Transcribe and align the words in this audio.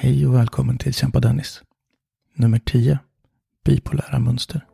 Hej 0.00 0.26
och 0.26 0.34
välkommen 0.34 0.78
till 0.78 0.94
Kämpa 0.94 1.20
Dennis. 1.20 1.62
Nummer 2.34 2.58
10. 2.58 2.98
Bipolära 3.64 4.18
mönster. 4.18 4.66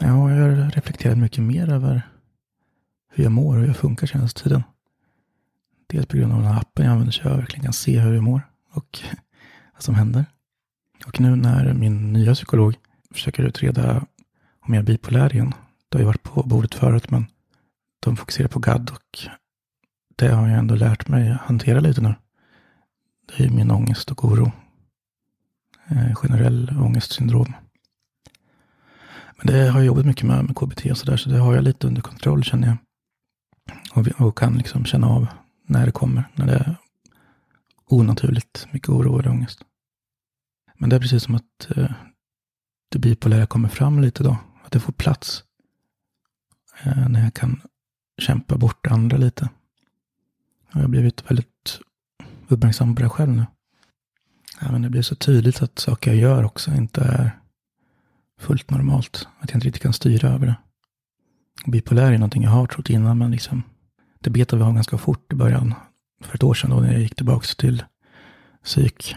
Ja, 0.00 0.30
jag 0.30 0.56
har 0.56 0.70
reflekterat 0.70 1.18
mycket 1.18 1.42
mer 1.42 1.72
över 1.72 2.02
hur 3.10 3.24
jag 3.24 3.32
mår 3.32 3.54
och 3.54 3.60
hur 3.60 3.66
jag 3.66 3.76
funkar 3.76 4.06
senaste 4.06 4.42
tiden. 4.42 4.62
Dels 5.86 6.06
på 6.06 6.16
grund 6.16 6.32
av 6.32 6.38
den 6.38 6.48
här 6.48 6.60
appen 6.60 6.84
jag 6.84 6.92
använder 6.92 7.12
så 7.12 7.28
jag 7.28 7.36
verkligen 7.36 7.64
kan 7.64 7.72
se 7.72 8.00
hur 8.00 8.14
jag 8.14 8.24
mår 8.24 8.51
och 8.72 9.00
vad 9.72 9.82
som 9.82 9.94
händer. 9.94 10.24
Och 11.06 11.20
nu 11.20 11.36
när 11.36 11.74
min 11.74 12.12
nya 12.12 12.34
psykolog 12.34 12.74
försöker 13.10 13.42
utreda 13.42 14.06
om 14.60 14.74
jag 14.74 14.82
är 14.82 14.86
bipolär 14.86 15.34
igen. 15.34 15.54
Det 15.88 15.98
har 15.98 16.00
ju 16.00 16.06
varit 16.06 16.22
på 16.22 16.42
bordet 16.42 16.74
förut 16.74 17.10
men 17.10 17.26
de 18.00 18.16
fokuserar 18.16 18.48
på 18.48 18.58
GAD 18.58 18.90
och 18.90 19.28
det 20.16 20.28
har 20.28 20.48
jag 20.48 20.58
ändå 20.58 20.74
lärt 20.74 21.08
mig 21.08 21.38
hantera 21.44 21.80
lite 21.80 22.00
nu. 22.00 22.14
Det 23.28 23.44
är 23.44 23.48
ju 23.48 23.54
min 23.54 23.70
ångest 23.70 24.10
och 24.10 24.24
oro. 24.24 24.52
Eh, 25.88 26.14
generell 26.14 26.76
ångestsyndrom. 26.80 27.54
Men 29.36 29.46
det 29.46 29.68
har 29.68 29.78
jag 29.78 29.86
jobbat 29.86 30.06
mycket 30.06 30.26
med, 30.26 30.44
med 30.44 30.56
KBT 30.56 30.90
och 30.90 30.98
sådär, 30.98 31.16
så 31.16 31.30
det 31.30 31.38
har 31.38 31.54
jag 31.54 31.64
lite 31.64 31.86
under 31.86 32.02
kontroll 32.02 32.44
känner 32.44 32.68
jag. 32.68 32.76
Och, 33.94 34.26
och 34.26 34.38
kan 34.38 34.58
liksom 34.58 34.84
känna 34.84 35.08
av 35.08 35.26
när 35.66 35.86
det 35.86 35.92
kommer, 35.92 36.24
när 36.34 36.46
det 36.46 36.76
onaturligt 37.92 38.66
mycket 38.72 38.88
oro 38.88 39.18
och 39.18 39.26
ångest. 39.26 39.64
Men 40.74 40.90
det 40.90 40.96
är 40.96 41.00
precis 41.00 41.22
som 41.22 41.34
att 41.34 41.76
eh, 41.76 41.92
det 42.90 42.98
bipolära 42.98 43.46
kommer 43.46 43.68
fram 43.68 44.00
lite 44.00 44.22
då, 44.22 44.36
att 44.64 44.72
det 44.72 44.80
får 44.80 44.92
plats. 44.92 45.44
Eh, 46.82 47.08
när 47.08 47.22
jag 47.22 47.34
kan 47.34 47.60
kämpa 48.18 48.56
bort 48.56 48.84
det 48.84 48.90
andra 48.90 49.16
lite. 49.16 49.48
Och 50.68 50.76
jag 50.76 50.80
har 50.80 50.88
blivit 50.88 51.30
väldigt 51.30 51.80
uppmärksam 52.48 52.94
på 52.94 53.02
det 53.02 53.08
själv 53.08 53.32
nu. 53.32 53.46
Även 54.60 54.82
det 54.82 54.90
blir 54.90 55.02
så 55.02 55.14
tydligt 55.14 55.62
att 55.62 55.78
saker 55.78 56.10
jag 56.10 56.20
gör 56.20 56.44
också 56.44 56.70
inte 56.70 57.00
är 57.00 57.38
fullt 58.40 58.70
normalt. 58.70 59.28
Att 59.38 59.50
jag 59.50 59.56
inte 59.56 59.66
riktigt 59.66 59.82
kan 59.82 59.92
styra 59.92 60.28
över 60.28 60.46
det. 60.46 60.56
Bipolär 61.66 62.12
är 62.12 62.18
någonting 62.18 62.42
jag 62.42 62.50
har 62.50 62.66
trott 62.66 62.90
innan, 62.90 63.18
men 63.18 63.30
liksom, 63.30 63.62
det 64.20 64.30
betade 64.30 64.62
vi 64.62 64.68
av 64.68 64.74
ganska 64.74 64.98
fort 64.98 65.32
i 65.32 65.36
början. 65.36 65.74
För 66.22 66.34
ett 66.34 66.42
år 66.42 66.54
sedan 66.54 66.70
då 66.70 66.80
när 66.80 66.92
jag 66.92 67.00
gick 67.00 67.14
tillbaka 67.14 67.46
till 67.58 67.84
psyk. 68.64 69.16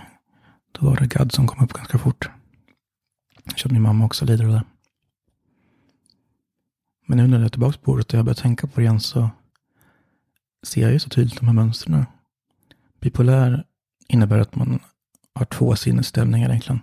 Då 0.71 0.85
var 0.85 0.95
det 0.95 1.07
GAD 1.07 1.31
som 1.31 1.47
kom 1.47 1.63
upp 1.63 1.73
ganska 1.73 1.97
fort. 1.97 2.29
Jag 3.43 3.57
känner 3.57 3.73
min 3.73 3.81
mamma 3.81 4.05
också 4.05 4.25
lider 4.25 4.45
av 4.45 4.51
det. 4.51 4.63
Men 7.05 7.17
nu 7.17 7.27
när 7.27 7.37
jag 7.37 7.45
är 7.45 7.49
tillbaka 7.49 7.77
på 7.77 7.91
bordet 7.91 8.13
och 8.13 8.17
jag 8.17 8.25
börjar 8.25 8.35
tänka 8.35 8.67
på 8.67 8.79
det 8.79 8.81
igen 8.81 8.99
så 8.99 9.29
ser 10.67 10.81
jag 10.81 10.93
ju 10.93 10.99
så 10.99 11.09
tydligt 11.09 11.39
de 11.39 11.45
här 11.45 11.53
mönstren. 11.53 12.05
Bipolär 12.99 13.65
innebär 14.07 14.39
att 14.39 14.55
man 14.55 14.79
har 15.35 15.45
två 15.45 15.75
sinnesstämningar 15.75 16.49
egentligen. 16.49 16.81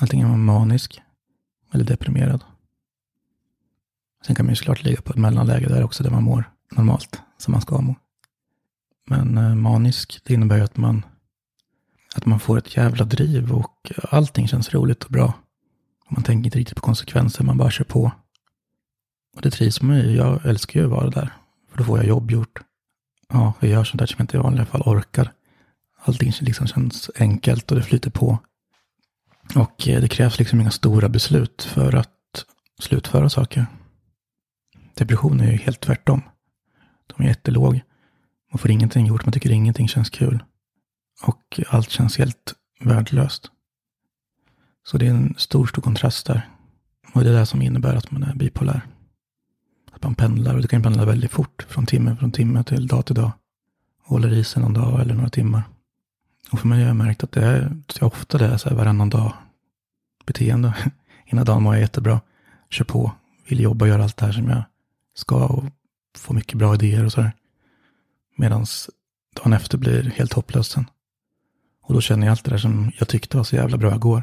Antingen 0.00 0.26
är 0.26 0.30
man 0.30 0.44
manisk 0.44 1.02
eller 1.72 1.84
deprimerad. 1.84 2.44
Sen 4.26 4.36
kan 4.36 4.46
man 4.46 4.52
ju 4.52 4.56
såklart 4.56 4.82
ligga 4.82 5.02
på 5.02 5.12
ett 5.12 5.18
mellanläge 5.18 5.68
där 5.68 5.84
också, 5.84 6.02
där 6.02 6.10
man 6.10 6.22
mår 6.22 6.50
normalt, 6.70 7.22
som 7.38 7.52
man 7.52 7.60
ska 7.60 7.80
må. 7.80 7.94
Men 9.08 9.38
eh, 9.38 9.54
manisk, 9.54 10.20
det 10.24 10.34
innebär 10.34 10.56
ju 10.56 10.62
att 10.62 10.76
man, 10.76 11.04
att 12.14 12.26
man 12.26 12.40
får 12.40 12.58
ett 12.58 12.76
jävla 12.76 13.04
driv 13.04 13.52
och 13.52 13.92
allting 14.10 14.48
känns 14.48 14.74
roligt 14.74 15.04
och 15.04 15.10
bra. 15.10 15.34
Man 16.08 16.22
tänker 16.22 16.46
inte 16.46 16.58
riktigt 16.58 16.76
på 16.76 16.82
konsekvenser, 16.82 17.44
man 17.44 17.58
bara 17.58 17.70
kör 17.70 17.84
på. 17.84 18.12
Och 19.36 19.42
det 19.42 19.50
trivs 19.50 19.82
man 19.82 19.96
ju. 19.96 20.16
Jag 20.16 20.46
älskar 20.46 20.80
ju 20.80 20.86
att 20.86 20.92
vara 20.92 21.10
där. 21.10 21.32
För 21.70 21.78
då 21.78 21.84
får 21.84 21.98
jag 21.98 22.06
jobb 22.06 22.30
gjort. 22.30 22.60
Ja, 23.28 23.52
jag 23.60 23.70
gör 23.70 23.84
sånt 23.84 23.98
där 23.98 24.06
som 24.06 24.14
jag 24.18 24.24
inte 24.24 24.36
i 24.36 24.40
vanliga 24.40 24.66
fall 24.66 24.82
orkar. 24.82 25.32
Allting 26.04 26.32
liksom 26.40 26.66
känns 26.66 27.10
enkelt 27.18 27.70
och 27.70 27.76
det 27.76 27.82
flyter 27.82 28.10
på. 28.10 28.38
Och 29.54 29.88
eh, 29.88 30.00
det 30.00 30.08
krävs 30.08 30.38
liksom 30.38 30.60
inga 30.60 30.70
stora 30.70 31.08
beslut 31.08 31.62
för 31.62 31.94
att 31.94 32.44
slutföra 32.78 33.30
saker. 33.30 33.66
Depression 34.94 35.40
är 35.40 35.52
ju 35.52 35.58
helt 35.58 35.80
tvärtom. 35.80 36.22
De 37.06 37.24
är 37.24 37.28
jättelåg. 37.28 37.80
Man 38.50 38.58
får 38.58 38.70
ingenting 38.70 39.06
gjort, 39.06 39.26
man 39.26 39.32
tycker 39.32 39.50
ingenting 39.50 39.88
känns 39.88 40.10
kul. 40.10 40.44
Och 41.22 41.60
allt 41.68 41.90
känns 41.90 42.18
helt 42.18 42.54
värdelöst. 42.80 43.50
Så 44.84 44.98
det 44.98 45.06
är 45.06 45.10
en 45.10 45.34
stor, 45.38 45.66
stor 45.66 45.82
kontrast 45.82 46.26
där. 46.26 46.48
Och 47.14 47.24
det 47.24 47.30
är 47.30 47.34
det 47.34 47.46
som 47.46 47.62
innebär 47.62 47.94
att 47.94 48.10
man 48.10 48.22
är 48.22 48.34
bipolär. 48.34 48.86
Att 49.92 50.02
man 50.02 50.14
pendlar, 50.14 50.54
och 50.54 50.62
det 50.62 50.68
kan 50.68 50.82
pendla 50.82 51.04
väldigt 51.04 51.30
fort. 51.30 51.66
Från 51.68 51.86
timme 51.86 52.16
från 52.16 52.32
timme 52.32 52.64
till 52.64 52.86
dag 52.86 53.06
till 53.06 53.14
dag. 53.14 53.32
Håller 54.04 54.32
i 54.32 54.44
sig 54.44 54.62
någon 54.62 54.74
dag 54.74 55.00
eller 55.00 55.14
några 55.14 55.30
timmar. 55.30 55.62
Och 56.50 56.58
för 56.58 56.68
mig 56.68 56.80
har 56.80 56.86
jag 56.86 56.96
märkt 56.96 57.24
att 57.24 57.32
det 57.32 57.44
är, 57.44 57.60
det 57.86 58.02
är 58.02 58.04
ofta 58.04 58.38
det 58.38 58.46
är 58.46 58.56
så 58.56 58.68
här 58.68 58.76
varannan 58.76 59.10
dag 59.10 59.32
beteende. 60.26 60.74
Ena 61.26 61.44
dagen 61.44 61.62
mår 61.62 61.74
jag 61.74 61.80
jättebra, 61.80 62.20
kör 62.70 62.84
på, 62.84 63.12
vill 63.48 63.60
jobba 63.60 63.84
och 63.84 63.88
göra 63.88 64.02
allt 64.02 64.16
det 64.16 64.26
här 64.26 64.32
som 64.32 64.48
jag 64.48 64.62
ska 65.14 65.46
och 65.46 65.64
få 66.18 66.32
mycket 66.32 66.58
bra 66.58 66.74
idéer 66.74 67.04
och 67.04 67.12
sådär. 67.12 67.32
Medan 68.40 68.66
dagen 69.36 69.52
efter 69.52 69.78
blir 69.78 70.02
helt 70.02 70.32
hopplös. 70.32 70.68
sen. 70.68 70.90
Och 71.82 71.94
då 71.94 72.00
känner 72.00 72.26
jag 72.26 72.32
allt 72.32 72.44
det 72.44 72.50
där 72.50 72.58
som 72.58 72.92
jag 72.98 73.08
tyckte 73.08 73.36
var 73.36 73.44
så 73.44 73.56
jävla 73.56 73.76
bra 73.76 73.94
igår. 73.94 74.22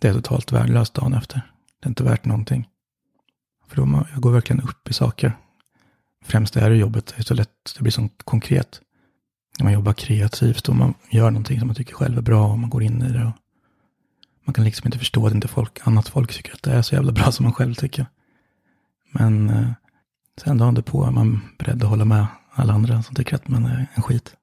Det 0.00 0.08
är 0.08 0.14
totalt 0.14 0.52
värdelöst 0.52 0.94
dagen 0.94 1.14
efter. 1.14 1.52
Det 1.80 1.86
är 1.86 1.88
inte 1.88 2.04
värt 2.04 2.24
någonting. 2.24 2.68
För 3.68 3.76
då 3.76 4.06
jag 4.12 4.22
går 4.22 4.32
verkligen 4.32 4.62
upp 4.62 4.90
i 4.90 4.92
saker. 4.92 5.36
Främst 6.24 6.56
är 6.56 6.70
det 6.70 6.76
jobbet, 6.76 7.06
det 7.06 7.22
är 7.22 7.22
så 7.22 7.34
lätt, 7.34 7.74
det 7.76 7.82
blir 7.82 7.92
så 7.92 8.08
konkret. 8.24 8.80
När 9.58 9.64
man 9.64 9.72
jobbar 9.72 9.92
kreativt 9.92 10.68
och 10.68 10.76
man 10.76 10.94
gör 11.10 11.30
någonting 11.30 11.58
som 11.58 11.68
man 11.68 11.76
tycker 11.76 11.94
själv 11.94 12.18
är 12.18 12.22
bra 12.22 12.52
och 12.52 12.58
man 12.58 12.70
går 12.70 12.82
in 12.82 13.02
i 13.02 13.12
det. 13.12 13.26
Och 13.26 13.32
man 14.44 14.54
kan 14.54 14.64
liksom 14.64 14.86
inte 14.86 14.98
förstå 14.98 15.26
att 15.26 15.34
inte 15.34 15.48
folk, 15.48 15.78
annat 15.86 16.08
folk 16.08 16.34
tycker 16.34 16.52
att 16.52 16.62
det 16.62 16.72
är 16.72 16.82
så 16.82 16.94
jävla 16.94 17.12
bra 17.12 17.32
som 17.32 17.44
man 17.44 17.52
själv 17.52 17.74
tycker. 17.74 18.06
Men 19.10 19.50
eh, 19.50 19.70
sen 20.44 20.58
dagen 20.58 20.82
på 20.82 21.04
är 21.04 21.10
man 21.10 21.40
beredd 21.58 21.82
att 21.82 21.88
hålla 21.88 22.04
med 22.04 22.26
alla 22.56 22.72
andra 22.72 23.02
som 23.02 23.14
tycker 23.14 23.36
att 23.36 23.48
man 23.48 23.66
är 23.66 23.86
en 23.94 24.02
skit. 24.02 24.36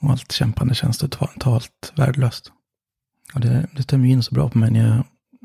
Och 0.00 0.10
allt 0.10 0.32
kämpande 0.32 0.74
känns 0.74 0.98
totalt 0.98 1.92
värdelöst. 1.96 2.52
Och 3.34 3.40
det, 3.40 3.66
det 3.72 3.82
stämmer 3.82 4.08
in 4.08 4.22
så 4.22 4.34
bra 4.34 4.48
på 4.50 4.58
mig 4.58 4.70
när 4.70 4.88
jag 4.88 5.04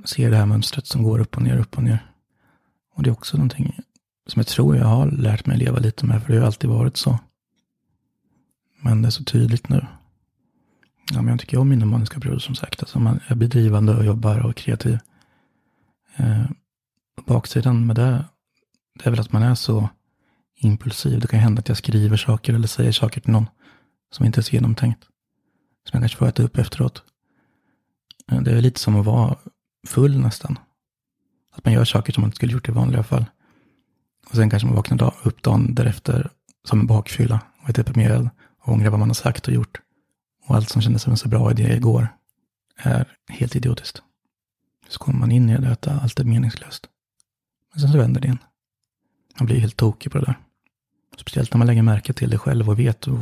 ser 0.09 0.31
det 0.31 0.37
här 0.37 0.45
mönstret 0.45 0.87
som 0.87 1.03
går 1.03 1.19
upp 1.19 1.37
och 1.37 1.41
ner, 1.41 1.57
upp 1.57 1.77
och 1.77 1.83
ner. 1.83 2.11
Och 2.93 3.03
det 3.03 3.09
är 3.09 3.11
också 3.11 3.37
någonting 3.37 3.79
som 4.27 4.39
jag 4.39 4.47
tror 4.47 4.77
jag 4.77 4.85
har 4.85 5.11
lärt 5.11 5.45
mig 5.45 5.57
leva 5.57 5.79
lite 5.79 6.05
med, 6.05 6.23
för 6.23 6.33
det 6.33 6.39
har 6.39 6.45
alltid 6.45 6.69
varit 6.69 6.97
så. 6.97 7.19
Men 8.81 9.01
det 9.01 9.07
är 9.07 9.11
så 9.11 9.23
tydligt 9.23 9.69
nu. 9.69 9.85
Ja, 11.13 11.21
men 11.21 11.27
jag 11.27 11.39
tycker 11.39 11.57
om 11.57 11.69
mina 11.69 11.85
maniska 11.85 12.19
perioder 12.19 12.39
som 12.39 12.55
sagt. 12.55 12.79
Alltså 12.79 12.99
man, 12.99 13.19
jag 13.27 13.37
blir 13.37 13.47
drivande 13.47 13.95
och 13.95 14.05
jobbar 14.05 14.45
och 14.45 14.55
kreativ. 14.55 14.99
Eh, 16.15 16.43
baksidan 17.25 17.87
med 17.87 17.95
det, 17.95 18.25
det 18.99 19.05
är 19.05 19.11
väl 19.11 19.19
att 19.19 19.31
man 19.31 19.43
är 19.43 19.55
så 19.55 19.89
impulsiv. 20.55 21.19
Det 21.19 21.27
kan 21.27 21.39
hända 21.39 21.59
att 21.59 21.67
jag 21.67 21.77
skriver 21.77 22.17
saker 22.17 22.53
eller 22.53 22.67
säger 22.67 22.91
saker 22.91 23.21
till 23.21 23.31
någon 23.31 23.47
som 24.11 24.25
inte 24.25 24.39
är 24.39 24.43
så 24.43 24.55
genomtänkt. 24.55 25.03
Som 25.89 25.91
jag 25.97 26.01
kanske 26.01 26.17
får 26.17 26.27
äta 26.27 26.43
upp 26.43 26.57
efteråt. 26.57 27.03
Eh, 28.31 28.41
det 28.41 28.51
är 28.51 28.61
lite 28.61 28.79
som 28.79 28.95
att 28.95 29.05
vara 29.05 29.37
full 29.87 30.19
nästan. 30.19 30.59
Att 31.51 31.65
man 31.65 31.73
gör 31.73 31.85
saker 31.85 32.13
som 32.13 32.21
man 32.21 32.27
inte 32.27 32.35
skulle 32.35 32.53
gjort 32.53 32.69
i 32.69 32.71
vanliga 32.71 33.03
fall. 33.03 33.25
Och 34.29 34.35
sen 34.35 34.49
kanske 34.49 34.67
man 34.67 34.75
vaknar 34.75 35.13
upp 35.23 35.43
dagen 35.43 35.75
därefter 35.75 36.29
som 36.67 36.79
en 36.79 36.87
bakfylla 36.87 37.39
och 37.63 37.69
är 37.69 37.73
deprimerad 37.73 38.29
och 38.61 38.73
ångrar 38.73 38.89
vad 38.89 38.99
man 38.99 39.09
har 39.09 39.13
sagt 39.13 39.47
och 39.47 39.53
gjort. 39.53 39.81
Och 40.45 40.55
allt 40.55 40.69
som 40.69 40.81
kändes 40.81 41.01
som 41.01 41.11
en 41.11 41.17
så 41.17 41.29
bra 41.29 41.51
idé 41.51 41.75
igår 41.75 42.07
är 42.77 43.17
helt 43.27 43.55
idiotiskt. 43.55 44.01
Så 44.87 44.99
kommer 44.99 45.19
man 45.19 45.31
in 45.31 45.49
i 45.49 45.57
det 45.57 45.71
att 45.71 45.87
allt 45.87 46.19
är 46.19 46.23
meningslöst. 46.23 46.89
Men 47.73 47.81
sen 47.81 47.91
så 47.91 47.97
vänder 47.97 48.21
det 48.21 48.25
igen. 48.25 48.43
Man 49.39 49.45
blir 49.45 49.59
helt 49.59 49.77
tokig 49.77 50.11
på 50.11 50.17
det 50.17 50.25
där. 50.25 50.39
Speciellt 51.17 51.53
när 51.53 51.57
man 51.57 51.67
lägger 51.67 51.81
märke 51.81 52.13
till 52.13 52.29
det 52.29 52.37
själv 52.37 52.69
och 52.69 52.79
vet 52.79 53.07
och 53.07 53.19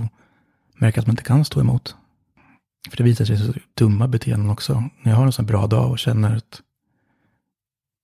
märker 0.74 1.00
att 1.02 1.08
man 1.08 1.14
inte 1.14 1.24
kan 1.24 1.46
stå 1.46 1.60
emot. 1.60 1.96
För 2.90 2.98
det 2.98 3.04
visar 3.04 3.26
sig 3.26 3.38
så 3.38 3.54
dumma 3.74 4.08
beteenden 4.08 4.50
också. 4.50 4.90
När 5.02 5.12
jag 5.12 5.18
har 5.18 5.26
en 5.26 5.32
sån 5.32 5.46
bra 5.46 5.68
dag 5.68 5.92
och 5.92 6.00
känner 6.00 6.36
att 6.36 6.62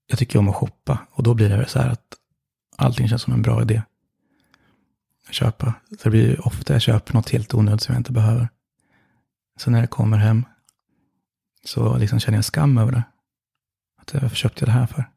jag 0.07 0.19
tycker 0.19 0.39
om 0.39 0.50
att 0.50 0.56
shoppa. 0.56 1.07
Och 1.12 1.24
då 1.24 1.33
blir 1.33 1.50
det 1.50 1.68
så 1.68 1.80
här 1.80 1.89
att 1.89 2.15
allting 2.75 3.07
känns 3.07 3.21
som 3.21 3.33
en 3.33 3.41
bra 3.41 3.62
idé. 3.62 3.81
Att 5.27 5.33
köpa. 5.33 5.74
Så 5.89 6.03
det 6.03 6.09
blir 6.09 6.47
ofta 6.47 6.74
jag 6.74 6.81
köper 6.81 7.13
något 7.13 7.30
helt 7.30 7.53
onödigt 7.53 7.81
som 7.81 7.94
jag 7.94 8.00
inte 8.00 8.12
behöver. 8.12 8.50
Så 9.59 9.71
när 9.71 9.80
jag 9.80 9.89
kommer 9.89 10.18
hem 10.18 10.45
så 11.65 11.97
liksom 11.97 12.19
känner 12.19 12.38
jag 12.38 12.45
skam 12.45 12.77
över 12.77 12.91
det. 12.91 13.03
Att 14.01 14.13
varför 14.13 14.36
köpte 14.36 14.62
jag 14.62 14.68
det 14.68 14.80
här 14.80 14.88
för? 14.88 15.09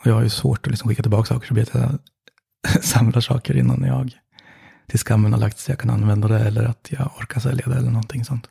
Och 0.00 0.06
jag 0.06 0.14
har 0.14 0.22
ju 0.22 0.30
svårt 0.30 0.66
att 0.66 0.70
liksom 0.70 0.88
skicka 0.88 1.02
tillbaka 1.02 1.26
saker 1.26 1.46
så 1.46 1.54
blir 1.54 1.62
att 1.62 1.74
jag 1.74 1.98
samlar 2.82 3.20
saker 3.20 3.56
innan 3.56 3.82
jag 3.82 4.18
till 4.86 4.98
skammen 4.98 5.32
har 5.32 5.40
lagt 5.40 5.58
sig, 5.58 5.72
jag 5.72 5.78
kan 5.78 5.90
använda 5.90 6.28
det 6.28 6.40
eller 6.40 6.64
att 6.64 6.88
jag 6.90 7.10
orkar 7.18 7.40
sälja 7.40 7.66
det 7.66 7.76
eller 7.76 7.90
någonting 7.90 8.24
sånt. 8.24 8.48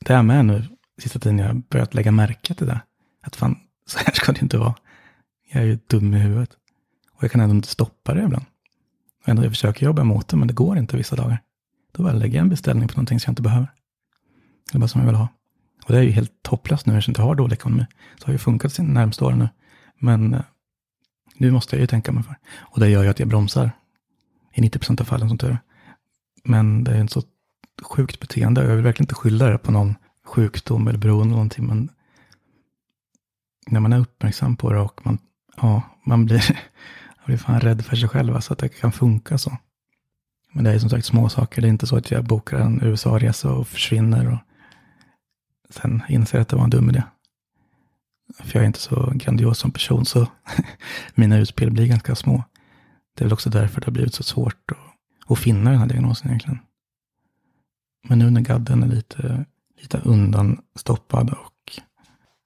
Det 0.00 0.12
är 0.12 0.22
med 0.22 0.44
nu, 0.44 0.64
sista 1.02 1.18
tiden 1.18 1.38
jag 1.38 1.46
har 1.46 1.54
börjat 1.54 1.94
lägga 1.94 2.12
märke 2.12 2.54
till 2.54 2.66
det. 2.66 2.80
Att 3.22 3.36
fan, 3.36 3.56
så 3.86 3.98
här 3.98 4.12
ska 4.12 4.32
det 4.32 4.42
inte 4.42 4.58
vara. 4.58 4.74
Jag 5.52 5.62
är 5.62 5.66
ju 5.66 5.78
dum 5.86 6.14
i 6.14 6.18
huvudet. 6.18 6.50
Och 7.12 7.24
jag 7.24 7.30
kan 7.30 7.40
ändå 7.40 7.54
inte 7.54 7.68
stoppa 7.68 8.14
det 8.14 8.22
ibland. 8.22 8.44
Ändå 9.24 9.44
jag 9.44 9.52
försöker 9.52 9.86
jobba 9.86 10.02
emot 10.02 10.28
det, 10.28 10.36
men 10.36 10.48
det 10.48 10.54
går 10.54 10.78
inte 10.78 10.96
vissa 10.96 11.16
dagar. 11.16 11.38
Då 11.92 12.02
bara 12.02 12.12
lägger 12.12 12.36
jag 12.36 12.42
en 12.42 12.48
beställning 12.48 12.88
på 12.88 12.94
någonting 12.94 13.20
som 13.20 13.30
jag 13.30 13.32
inte 13.32 13.42
behöver. 13.42 13.72
Eller 14.70 14.80
bara 14.80 14.88
som 14.88 15.00
jag 15.00 15.06
vill 15.06 15.16
ha. 15.16 15.28
Och 15.84 15.92
det 15.92 15.98
är 15.98 16.02
ju 16.02 16.10
helt 16.10 16.46
hopplöst 16.46 16.86
nu, 16.86 16.92
eftersom 16.92 17.10
jag 17.10 17.12
inte 17.12 17.22
har 17.22 17.34
dålig 17.34 17.52
ekonomi. 17.52 17.86
Så 18.18 18.26
har 18.26 18.32
ju 18.32 18.38
funkat 18.38 18.76
de 18.76 18.82
närmsta 18.82 19.24
åren 19.24 19.38
nu. 19.38 19.48
Men 19.98 20.34
eh, 20.34 20.40
nu 21.40 21.50
måste 21.50 21.76
jag 21.76 21.80
ju 21.80 21.86
tänka 21.86 22.12
mig 22.12 22.22
för. 22.22 22.36
Och 22.58 22.80
det 22.80 22.88
gör 22.88 23.02
ju 23.02 23.08
att 23.08 23.18
jag 23.18 23.28
bromsar. 23.28 23.70
I 24.52 24.60
90 24.60 24.78
procent 24.78 25.00
av 25.00 25.04
fallen 25.04 25.28
som 25.28 25.38
tur 25.38 25.58
Men 26.44 26.84
det 26.84 26.90
är 26.90 27.04
ett 27.04 27.10
så 27.10 27.22
sjukt 27.82 28.20
beteende. 28.20 28.64
Jag 28.64 28.74
vill 28.74 28.84
verkligen 28.84 29.04
inte 29.04 29.14
skylla 29.14 29.46
det 29.46 29.58
på 29.58 29.72
någon 29.72 29.94
sjukdom 30.24 30.88
eller 30.88 30.98
beroende 30.98 31.24
eller 31.24 31.32
någonting. 31.32 31.66
Men 31.66 31.88
när 33.66 33.80
man 33.80 33.92
är 33.92 33.98
uppmärksam 33.98 34.56
på 34.56 34.72
det 34.72 34.80
och 34.80 35.06
man, 35.06 35.18
ja, 35.56 35.82
man 36.04 36.26
blir, 36.26 36.50
man 37.16 37.24
blir 37.26 37.36
fan 37.36 37.60
rädd 37.60 37.84
för 37.84 37.96
sig 37.96 38.08
själv. 38.08 38.34
Alltså 38.34 38.52
att 38.52 38.58
det 38.58 38.68
kan 38.68 38.92
funka 38.92 39.38
så. 39.38 39.56
Men 40.52 40.64
det 40.64 40.72
är 40.72 40.78
som 40.78 40.90
sagt 40.90 41.06
små 41.06 41.28
saker. 41.28 41.62
Det 41.62 41.68
är 41.68 41.70
inte 41.70 41.86
så 41.86 41.96
att 41.96 42.10
jag 42.10 42.24
bokar 42.24 42.58
en 42.58 42.82
USA-resa 42.82 43.52
och 43.52 43.68
försvinner 43.68 44.32
och 44.32 44.38
sen 45.70 46.02
inser 46.08 46.40
att 46.40 46.48
det 46.48 46.56
var 46.56 46.64
en 46.64 46.70
dum 46.70 46.90
idé. 46.90 47.02
För 48.38 48.58
jag 48.58 48.62
är 48.62 48.66
inte 48.66 48.78
så 48.78 49.12
grandios 49.14 49.58
som 49.58 49.70
person 49.70 50.04
så 50.04 50.26
mina 51.14 51.38
utspel 51.38 51.70
blir 51.70 51.86
ganska 51.86 52.14
små. 52.14 52.44
Det 53.14 53.22
är 53.22 53.26
väl 53.26 53.32
också 53.32 53.50
därför 53.50 53.80
det 53.80 53.86
har 53.86 53.92
blivit 53.92 54.14
så 54.14 54.22
svårt 54.22 54.70
att, 54.70 55.30
att 55.30 55.38
finna 55.38 55.70
den 55.70 55.78
här 55.78 55.86
diagnosen 55.86 56.28
egentligen. 56.28 56.58
Men 58.08 58.18
nu 58.18 58.30
när 58.30 58.40
gadden 58.40 58.82
är 58.82 58.86
lite, 58.86 59.44
lite 59.80 59.98
undanstoppad 59.98 61.30
och 61.30 61.80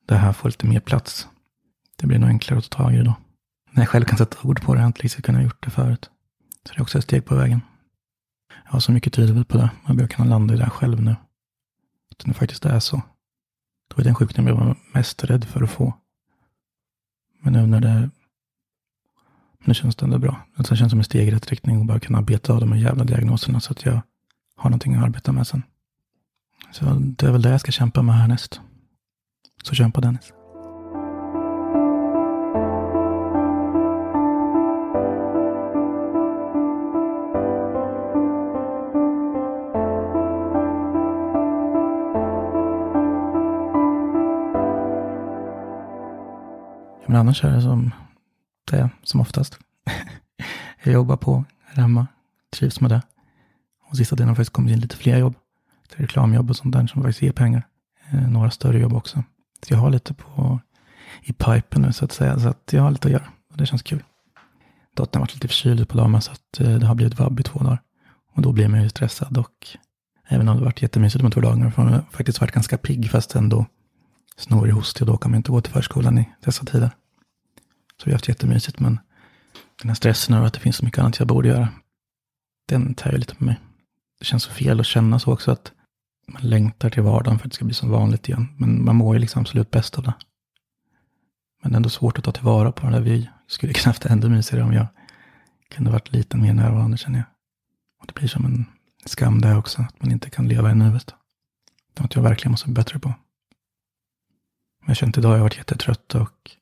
det 0.07 0.17
här 0.17 0.33
får 0.33 0.49
lite 0.49 0.67
mer 0.67 0.81
plats. 0.81 1.29
Det 1.97 2.07
blir 2.07 2.19
nog 2.19 2.29
enklare 2.29 2.59
att 2.59 2.71
ta 2.71 2.83
tag 2.83 2.95
i 2.95 2.97
det 2.97 3.03
då. 3.03 3.15
När 3.71 3.83
jag 3.83 3.89
själv 3.89 4.05
kan 4.05 4.19
sätta 4.19 4.49
ord 4.49 4.63
på 4.63 4.75
det, 4.75 4.79
jag 4.79 4.83
har 4.83 4.87
inte 4.87 5.03
liksom 5.03 5.23
kunnat 5.23 5.43
gjort 5.43 5.65
det 5.65 5.71
förut. 5.71 6.11
Så 6.67 6.75
det 6.75 6.79
är 6.79 6.83
också 6.83 6.99
ett 6.99 7.05
steg 7.05 7.25
på 7.25 7.35
vägen. 7.35 7.61
Jag 8.65 8.73
har 8.73 8.81
så 8.81 8.93
mycket 8.93 9.13
tyder 9.13 9.45
på 9.45 9.57
det. 9.57 9.71
Man 9.87 9.97
bör 9.97 10.07
kunna 10.07 10.29
landa 10.29 10.55
i 10.55 10.57
det 10.57 10.63
här 10.63 10.71
själv 10.71 11.03
nu. 11.03 11.11
Att 12.11 12.27
det 12.27 12.35
faktiskt 12.35 12.65
är 12.65 12.81
så. 12.81 13.03
Det 13.95 13.99
var 13.99 14.05
den 14.05 14.15
sjukdom 14.15 14.47
jag 14.47 14.55
var 14.55 14.77
mest 14.93 15.25
rädd 15.25 15.45
för 15.45 15.63
att 15.63 15.71
få. 15.71 15.95
Men 17.43 17.53
nu 17.53 17.67
när 17.67 17.81
det... 17.81 18.11
Nu 19.65 19.75
känns 19.75 19.97
det 19.97 20.05
ändå 20.05 20.19
bra. 20.19 20.47
Alltså, 20.57 20.75
det 20.75 20.79
känns 20.79 20.91
som 20.91 21.01
en 21.01 21.05
steg 21.05 21.29
i 21.29 21.31
rätt 21.31 21.51
riktning 21.51 21.79
och 21.79 21.87
bara 21.87 22.01
kunna 22.01 22.23
beta 22.23 22.53
av 22.53 22.61
de 22.61 22.73
här 22.73 22.81
jävla 22.81 23.05
diagnoserna 23.05 23.61
så 23.61 23.73
att 23.73 23.85
jag 23.85 24.01
har 24.57 24.71
någonting 24.71 24.95
att 24.95 25.05
arbeta 25.05 25.33
med 25.33 25.47
sen. 25.47 25.63
Så 26.73 26.85
det 26.99 27.27
är 27.27 27.33
väl 27.33 27.43
det 27.43 27.51
jag 27.51 27.61
ska 27.61 27.73
kämpa 27.73 28.03
med 28.03 28.15
härnäst. 28.15 28.61
Så 29.63 29.75
kämpa 29.75 30.01
Dennis. 30.01 30.33
Men 47.15 47.21
annars 47.21 47.45
är 47.45 47.51
det 47.51 47.63
som 47.63 47.95
det 48.71 48.77
är, 48.77 48.91
som 49.03 49.21
oftast. 49.21 49.59
jag 50.85 50.93
jobbar 50.95 51.17
på 51.17 51.45
här 51.65 51.83
hemma, 51.83 52.07
trivs 52.57 52.81
med 52.81 52.91
det. 52.91 53.03
Och 53.91 53.97
sista 53.97 54.17
tiden 54.17 54.29
har 54.29 54.35
faktiskt 54.35 54.53
kommit 54.53 54.73
in 54.73 54.81
lite 54.81 54.97
fler 54.97 55.19
jobb. 55.19 55.35
Till 55.89 56.01
reklamjobb 56.01 56.51
och 56.51 56.57
sånt 56.57 56.75
där 56.75 56.87
som 56.87 57.03
faktiskt 57.03 57.23
ger 57.23 57.33
pengar. 57.33 57.63
Eh, 58.11 58.31
några 58.31 58.51
större 58.51 58.79
jobb 58.79 58.93
också. 58.93 59.23
Så 59.67 59.75
jag 59.75 59.79
har 59.79 59.91
lite 59.91 60.15
på 60.15 60.61
i 61.23 61.33
pipen 61.33 61.83
nu 61.83 61.93
så 61.93 62.05
att 62.05 62.13
säga. 62.13 62.39
Så 62.39 62.49
att 62.49 62.73
jag 62.73 62.83
har 62.83 62.91
lite 62.91 63.09
att 63.09 63.13
göra. 63.13 63.29
Och 63.51 63.57
det 63.57 63.67
känns 63.67 63.83
kul. 63.83 64.03
Dottern 64.97 65.21
har 65.21 65.27
varit 65.27 65.35
lite 65.35 65.49
förkyld 65.49 65.89
på 65.89 65.97
dagen 65.97 66.23
så 66.23 66.33
att 66.33 66.61
eh, 66.61 66.75
det 66.75 66.87
har 66.87 66.95
blivit 66.95 67.19
vabb 67.19 67.41
i 67.41 67.43
två 67.43 67.59
dagar. 67.59 67.83
Och 68.33 68.43
då 68.43 68.53
blir 68.53 68.69
man 68.69 68.83
ju 68.83 68.89
stressad 68.89 69.39
och 69.39 69.67
även 70.29 70.49
om 70.49 70.57
det 70.57 70.65
varit 70.65 70.83
jättemysigt 70.83 71.23
de 71.23 71.31
två 71.31 71.41
dagarna 71.41 71.73
har 71.77 71.85
man 71.85 72.03
faktiskt 72.11 72.41
varit 72.41 72.53
ganska 72.55 72.79
pigg 72.79 73.11
fast 73.11 73.35
ändå 73.35 73.67
snorig 74.37 74.73
hostig 74.73 75.03
och 75.03 75.07
då 75.07 75.17
kan 75.17 75.31
man 75.31 75.39
inte 75.39 75.51
gå 75.51 75.61
till 75.61 75.73
förskolan 75.73 76.19
i 76.19 76.29
dessa 76.45 76.65
tider. 76.65 76.91
Så 78.05 78.09
vi 78.09 78.13
har 78.13 78.19
haft 78.19 78.29
jättemysigt 78.29 78.81
men 78.81 79.01
den 79.83 79.89
här 79.89 79.95
stressen 79.95 80.35
över 80.35 80.47
att 80.47 80.55
det 80.55 80.61
finns 80.61 80.77
så 80.77 80.85
mycket 80.85 80.99
annat 80.99 81.19
jag 81.19 81.29
borde 81.29 81.49
göra, 81.49 81.69
den 82.69 82.95
tär 82.95 83.13
ju 83.13 83.19
lite 83.19 83.35
på 83.35 83.45
mig. 83.45 83.61
Det 84.19 84.25
känns 84.25 84.43
så 84.43 84.51
fel 84.51 84.81
att 84.81 84.87
känna 84.87 85.19
så 85.19 85.33
också 85.33 85.51
att 85.51 85.73
man 86.29 86.43
längtar 86.43 86.91
till 86.91 87.03
vardagen 87.03 87.39
för 87.39 87.47
att 87.47 87.53
det 87.53 87.55
ska 87.55 87.65
bli 87.65 87.75
som 87.75 87.91
vanligt 87.91 88.29
igen. 88.29 88.49
Men 88.59 88.85
man 88.85 88.97
mår 88.97 89.15
ju 89.15 89.21
liksom 89.21 89.41
absolut 89.41 89.71
bäst 89.71 89.99
av 89.99 90.05
det. 90.05 90.15
Men 91.63 91.73
det 91.73 91.75
är 91.75 91.77
ändå 91.77 91.89
svårt 91.89 92.19
att 92.19 92.25
ta 92.25 92.33
tillvara 92.33 92.73
på 92.73 92.83
den 92.83 92.93
där. 92.93 93.01
Vi 93.01 93.31
skulle 93.47 93.73
kunna 93.73 93.91
haft 93.91 94.03
det 94.03 94.09
ännu 94.09 94.29
mysigare 94.29 94.65
om 94.65 94.73
jag 94.73 94.87
kunde 95.71 95.91
varit 95.91 96.13
lite 96.13 96.37
mer 96.37 96.55
närvarande 96.55 96.97
känner 96.97 97.19
jag. 97.19 97.27
Och 98.01 98.07
det 98.07 98.15
blir 98.15 98.29
som 98.29 98.45
en 98.45 98.65
skam 99.07 99.41
där 99.41 99.59
också, 99.59 99.83
att 99.83 100.03
man 100.03 100.13
inte 100.13 100.31
kan 100.31 100.49
leva 100.49 100.71
i 100.71 100.75
nuet. 100.75 101.15
Det 101.95 102.01
är 102.01 102.03
något 102.03 102.15
jag 102.15 102.23
verkligen 102.23 102.51
måste 102.51 102.67
bli 102.67 102.75
bättre 102.75 102.99
på. 102.99 103.09
Men 103.09 104.87
jag 104.87 104.97
känner 104.97 105.19
idag 105.19 105.29
har 105.29 105.37
jag 105.37 105.43
varit 105.43 105.57
jättetrött 105.57 106.15
och 106.15 106.57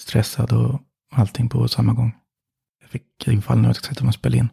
stressad 0.00 0.52
och 0.52 0.82
allting 1.12 1.48
på 1.48 1.68
samma 1.68 1.92
gång. 1.92 2.16
Jag 2.80 2.90
fick 2.90 3.28
infall 3.28 3.58
nu 3.58 3.62
att 3.62 3.68
jag 3.68 3.76
skulle 3.76 3.94
sätta 3.94 4.04
mig 4.04 4.08
och 4.08 4.14
spela 4.14 4.36
in. 4.36 4.48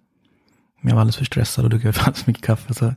Men 0.82 0.90
jag 0.90 0.96
var 0.96 1.02
alldeles 1.02 1.18
för 1.18 1.26
stressad 1.26 1.66
och 1.66 1.70
druckit 1.70 1.98
alldeles 1.98 2.24
för 2.24 2.32
mycket 2.32 2.46
kaffe. 2.46 2.74
Så 2.74 2.94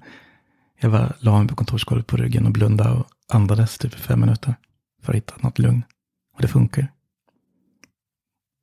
jag 0.80 0.92
bara 0.92 1.12
la 1.18 1.38
mig 1.38 1.48
på 1.48 1.56
kontorsgolvet 1.56 2.06
på 2.06 2.16
ryggen 2.16 2.46
och 2.46 2.52
blundade 2.52 2.90
och 2.90 3.06
andades 3.28 3.78
typ 3.78 3.94
i 3.94 3.98
fem 3.98 4.20
minuter. 4.20 4.54
För 5.02 5.12
att 5.12 5.16
hitta 5.16 5.34
något 5.38 5.58
lugn. 5.58 5.82
Och 6.34 6.42
det 6.42 6.48
funkar. 6.48 6.92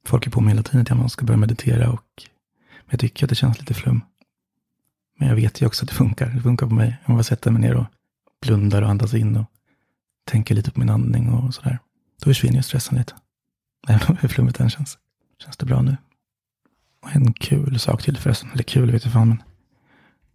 Folk 0.06 0.28
är 0.28 0.32
på 0.32 0.42
mig 0.42 0.52
hela 0.52 0.64
tiden 0.64 0.82
att 0.82 0.98
man 0.98 1.10
ska 1.10 1.26
börja 1.26 1.38
meditera 1.38 1.92
och 1.92 2.24
jag 2.90 3.00
tycker 3.00 3.26
att 3.26 3.30
det 3.30 3.36
känns 3.36 3.60
lite 3.60 3.74
flum. 3.74 4.02
Men 5.20 5.28
jag 5.28 5.36
vet 5.36 5.62
ju 5.62 5.66
också 5.66 5.86
att 5.86 5.90
det 5.90 5.96
funkar. 5.96 6.30
Det 6.30 6.42
funkar 6.42 6.68
på 6.68 6.74
mig. 6.74 6.98
Om 7.06 7.16
jag 7.16 7.26
sätter 7.26 7.52
mig 7.52 7.62
ner 7.62 7.76
och 7.76 7.86
blundar 8.42 8.82
och 8.82 8.90
andas 8.90 9.14
in 9.14 9.36
och 9.36 9.46
tänker 10.26 10.56
lite 10.56 10.72
på 10.72 10.80
min 10.80 10.90
andning 10.90 11.30
och 11.30 11.54
sådär. 11.54 11.80
Då 12.20 12.24
försvinner 12.24 12.56
ju 12.56 12.64
stressen 12.64 12.98
lite. 12.98 13.14
Även 13.88 14.08
om 14.08 14.18
hur 14.22 14.30
flummigt 14.30 14.58
den 14.58 14.70
känns. 14.70 14.98
Känns 15.44 15.58
det 15.58 15.66
bra 15.66 15.82
nu. 15.82 15.98
Och 17.04 17.16
en 17.16 17.34
kul 17.34 17.80
sak 17.80 18.04
till 18.04 18.18
förresten. 18.18 18.50
Eller 18.54 18.64
kul 18.64 18.92
vet 18.92 19.04
jag 19.04 19.14
fan 19.14 19.30
men. 19.30 19.44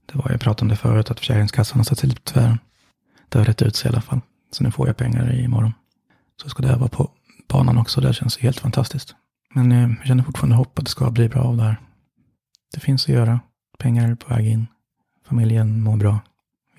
Det 0.06 0.19
var, 0.19 0.31
jag 0.31 0.40
pratade 0.40 0.62
om 0.62 0.69
det 0.69 0.76
förut, 0.76 1.10
att 1.10 1.19
Försäkringskassan 1.19 1.78
har 1.78 1.84
satt 1.84 1.98
sig 1.98 2.08
lite 2.08 2.20
på 2.20 2.31
tvären. 2.31 2.58
Det 3.28 3.38
har 3.38 3.44
rätt 3.44 3.62
ut 3.62 3.76
sig 3.76 3.88
i 3.88 3.93
alla 3.93 4.00
fall. 4.00 4.20
Så 4.50 4.64
nu 4.64 4.71
får 4.71 4.87
jag 4.87 4.97
pengar 4.97 5.35
imorgon. 5.35 5.73
Så 6.42 6.49
ska 6.49 6.62
det 6.62 6.76
vara 6.76 6.88
på 6.88 7.11
banan 7.49 7.78
också. 7.78 8.00
Det 8.00 8.14
känns 8.14 8.38
helt 8.38 8.61
fantastiskt. 8.61 9.14
Men 9.54 9.73
eh, 9.73 9.90
jag 9.99 10.06
känner 10.06 10.23
fortfarande 10.23 10.56
hopp 10.56 10.78
att 10.78 10.85
det 10.85 10.90
ska 10.90 11.11
bli 11.11 11.28
bra 11.28 11.42
av 11.42 11.56
det 11.56 11.62
här. 11.62 11.76
Det 12.75 12.80
finns 12.80 13.04
att 13.04 13.14
göra. 13.14 13.40
Pengar 13.78 14.11
är 14.11 14.14
på 14.14 14.35
väg 14.35 14.47
in. 14.47 14.66
Familjen 15.28 15.82
mår 15.82 15.97
bra. 15.97 16.21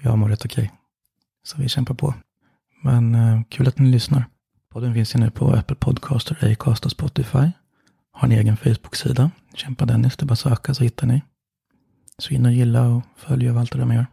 Jag 0.02 0.18
mår 0.18 0.30
rätt 0.30 0.46
okej. 0.46 0.72
Så 1.44 1.58
vi 1.58 1.70
kämpar 1.70 1.94
på. 1.94 2.14
Men 2.84 3.16
eh, 3.16 3.42
kul 3.50 3.68
att 3.68 3.80
ni 3.80 3.90
lyssnar. 3.90 4.26
Podden 4.74 4.94
finns 4.94 5.16
ju 5.16 5.20
nu 5.20 5.32
på 5.32 5.52
Apple 5.52 5.76
Podcaster, 5.76 6.52
Acast 6.52 6.86
och 6.86 6.92
Spotify. 6.92 7.52
Har 8.12 8.28
en 8.28 8.32
egen 8.32 8.58
Facebook-sida. 8.58 9.32
Kämpa 9.54 9.86
Dennis, 9.86 10.18
det 10.18 10.24
är 10.24 10.28
bara 10.28 10.34
att 10.34 10.40
söka 10.40 10.74
så 10.74 10.84
hittar 10.84 11.08
ni. 11.08 11.22
Så 12.18 12.34
in 12.34 12.46
och 12.46 12.52
gilla 12.52 12.88
och 12.88 13.04
följ 13.16 13.50
av 13.50 13.58
allt 13.58 13.72
det 13.72 13.78
där 13.78 13.86
man 13.86 13.96
gör. 13.96 14.06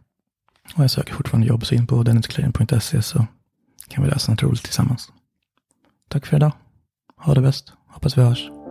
Och 0.77 0.83
jag 0.83 0.91
söker 0.91 1.15
fortfarande 1.15 1.47
jobb, 1.47 1.67
så 1.67 1.75
in 1.75 1.87
på 1.87 2.03
dennisclearing.se 2.03 3.03
så 3.03 3.27
kan 3.89 4.05
vi 4.05 4.11
läsa 4.11 4.33
något 4.33 4.43
roligt 4.43 4.63
tillsammans. 4.63 5.13
Tack 6.09 6.27
för 6.27 6.37
idag. 6.37 6.53
Ha 7.17 7.35
det 7.35 7.41
bäst. 7.41 7.73
Hoppas 7.89 8.19
vi 8.19 8.23
hörs. 8.23 8.64